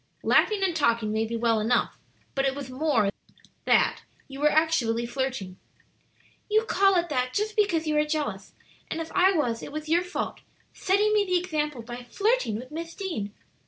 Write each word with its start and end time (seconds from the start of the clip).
"Laughing 0.23 0.63
and 0.63 0.75
talking 0.75 1.11
may 1.11 1.27
be 1.27 1.35
well 1.37 1.59
enough; 1.59 1.99
but 2.33 2.43
it 2.43 2.55
was 2.55 2.71
more 2.71 3.03
than 3.03 3.11
that; 3.65 4.01
you 4.27 4.39
were 4.39 4.49
actually 4.49 5.05
flirting." 5.05 5.57
"You 6.49 6.63
call 6.63 6.95
it 6.95 7.09
that 7.09 7.35
just 7.35 7.55
because 7.55 7.85
you 7.85 7.95
are 7.99 8.03
jealous. 8.03 8.53
And 8.89 8.99
if 8.99 9.11
I 9.11 9.31
was, 9.33 9.61
it 9.61 9.71
was 9.71 9.89
your 9.89 10.01
fault 10.01 10.39
setting 10.73 11.13
me 11.13 11.23
the 11.23 11.37
example 11.37 11.83
by 11.83 12.05
flirting 12.09 12.55
with 12.55 12.71
Miss 12.71 12.95
Deane." 12.95 13.31